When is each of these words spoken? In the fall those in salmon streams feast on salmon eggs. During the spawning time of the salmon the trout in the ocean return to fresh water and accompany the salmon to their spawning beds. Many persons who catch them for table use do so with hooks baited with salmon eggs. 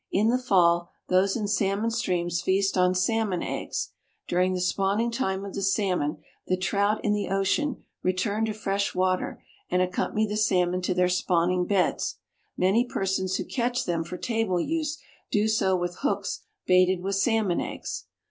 In 0.11 0.29
the 0.29 0.39
fall 0.39 0.89
those 1.09 1.35
in 1.37 1.47
salmon 1.47 1.91
streams 1.91 2.41
feast 2.41 2.75
on 2.75 2.95
salmon 2.95 3.43
eggs. 3.43 3.89
During 4.27 4.55
the 4.55 4.59
spawning 4.59 5.11
time 5.11 5.45
of 5.45 5.53
the 5.53 5.61
salmon 5.61 6.17
the 6.47 6.57
trout 6.57 6.99
in 7.05 7.13
the 7.13 7.29
ocean 7.29 7.83
return 8.01 8.43
to 8.45 8.53
fresh 8.53 8.95
water 8.95 9.43
and 9.69 9.79
accompany 9.79 10.25
the 10.25 10.37
salmon 10.37 10.81
to 10.81 10.95
their 10.95 11.07
spawning 11.07 11.67
beds. 11.67 12.15
Many 12.57 12.83
persons 12.83 13.35
who 13.35 13.45
catch 13.45 13.85
them 13.85 14.03
for 14.03 14.17
table 14.17 14.59
use 14.59 14.97
do 15.29 15.47
so 15.47 15.75
with 15.75 15.97
hooks 15.99 16.39
baited 16.65 17.01
with 17.03 17.13
salmon 17.17 17.61
eggs. 17.61 18.05